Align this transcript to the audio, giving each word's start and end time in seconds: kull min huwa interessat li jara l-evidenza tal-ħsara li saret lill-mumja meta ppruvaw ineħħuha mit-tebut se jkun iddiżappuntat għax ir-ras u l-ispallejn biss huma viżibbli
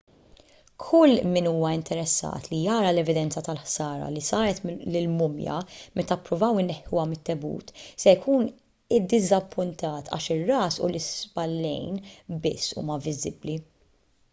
kull 0.83 1.11
min 1.33 1.47
huwa 1.49 1.71
interessat 1.79 2.47
li 2.53 2.61
jara 2.61 2.93
l-evidenza 2.93 3.43
tal-ħsara 3.47 4.07
li 4.15 4.23
saret 4.29 4.63
lill-mumja 4.95 5.59
meta 6.01 6.17
ppruvaw 6.23 6.63
ineħħuha 6.63 7.05
mit-tebut 7.13 7.71
se 7.87 8.15
jkun 8.17 8.49
iddiżappuntat 9.01 10.13
għax 10.19 10.33
ir-ras 10.39 10.83
u 10.87 10.91
l-ispallejn 10.93 12.03
biss 12.47 12.77
huma 12.81 12.99
viżibbli 13.09 13.59